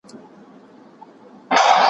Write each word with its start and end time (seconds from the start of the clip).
موسيقي 0.09 0.25
واوره! 1.51 1.77